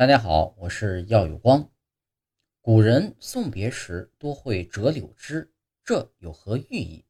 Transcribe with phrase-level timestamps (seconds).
[0.00, 1.70] 大家好，我是耀有光。
[2.62, 5.52] 古人送别时多会折柳枝，
[5.84, 7.04] 这有何寓意？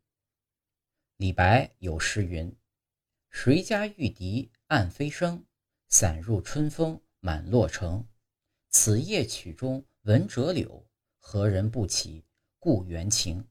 [1.17, 2.53] 李白有诗云
[3.31, 5.47] ：“谁家玉笛暗飞声，
[5.89, 8.05] 散入春风满洛城。
[8.71, 10.85] 此夜曲中闻折柳，
[11.21, 12.25] 何人不起
[12.59, 13.47] 故园情？”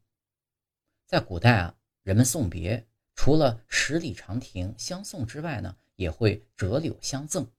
[1.08, 2.86] 在古代啊，人们送别
[3.16, 7.50] 除了十里长亭相送之外呢，也会折柳相赠。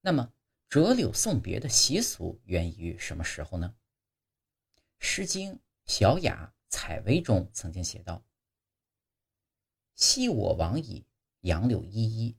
[0.00, 0.32] 那么，
[0.68, 3.74] 折柳送别的习俗源于什么时候呢？
[4.98, 5.54] 《诗经·
[5.86, 8.22] 小雅·采薇》中曾经写道
[9.96, 11.06] ：“昔我往矣，
[11.40, 12.36] 杨柳依依；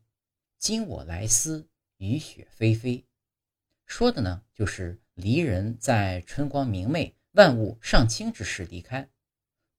[0.60, 3.04] 今我来思，雨雪霏霏。”
[3.88, 9.10] 说的呢，就是离人在春光明媚、万物尚清之时离开，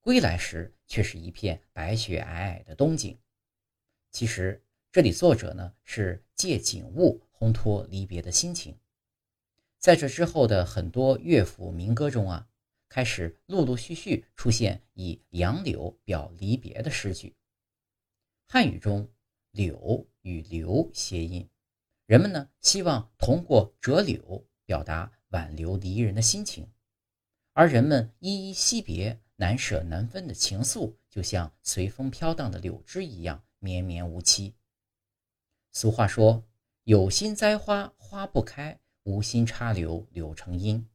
[0.01, 3.17] 归来时却是一片白雪皑皑的冬景。
[4.11, 7.25] 其实，这里作者呢是借景物。
[7.41, 8.79] 烘托离别的心情，
[9.79, 12.47] 在这之后的很多乐府民歌中啊，
[12.87, 17.35] 开始陆陆续续出现以杨柳表离别的诗句。
[18.47, 19.11] 汉语中
[19.53, 21.49] “柳”与“留”谐音，
[22.05, 26.71] 人们呢希望通过折柳表达挽留离人的心情，
[27.55, 34.55] 而人们依依惜别、难舍难分的情愫，就像随风飘荡的柳枝一样绵绵无期。
[35.73, 36.45] 俗话说。
[36.91, 40.89] 有心栽花花不开，无心插柳柳成荫。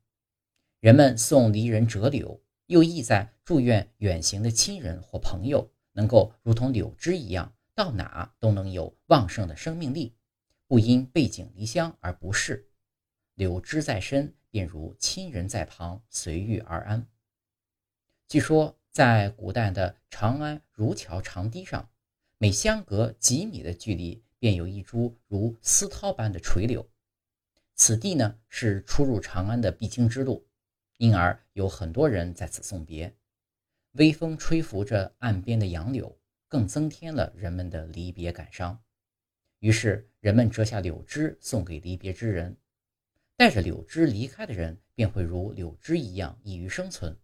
[0.82, 10.14] 人们送离人折柳，又意在祝愿远行的亲人或朋友能够如同柳枝一样，到哪都能有旺盛的生命力，
[10.68, 12.70] 不因背井离乡而不适。
[13.36, 17.08] 柳枝在身，便如亲人在旁，随遇而安。
[18.28, 21.90] 据说，在古代的长安儒桥长堤上，
[22.38, 24.25] 每相隔几米的距离。
[24.40, 26.88] 便有一株如丝绦般的垂柳，
[27.76, 30.46] 此地呢是出入长安的必经之路，
[30.98, 33.16] 因而有很多人在此送别。
[33.94, 38.84] 微风吹拂着岸边的杨柳，更增添了人们的离别感伤。
[39.60, 42.58] 于是人们折下柳枝送给离别之人，
[43.38, 47.18] 带着柳枝离开的人便会如柳枝一样易于生存。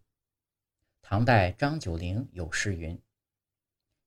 [1.02, 2.98] 唐代张九龄有诗云：“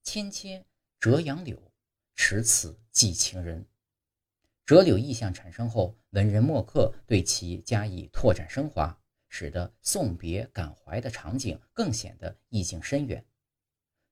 [0.03, 0.65] 芊芊
[0.99, 1.61] 折杨柳。”
[2.15, 3.65] 持此寄情人，
[4.65, 8.97] 折柳意象产生后，文人墨客对其加以拓展升华，
[9.29, 13.23] 使得送别感怀的场景更显得意境深远。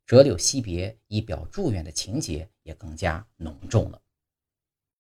[0.06, 4.02] 折柳惜别以表祝愿的情节也更加浓重了。